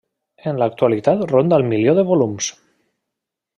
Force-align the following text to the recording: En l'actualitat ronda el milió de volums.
En 0.51 0.59
l'actualitat 0.61 1.21
ronda 1.33 1.61
el 1.63 1.67
milió 1.75 1.95
de 2.01 2.07
volums. 2.11 2.51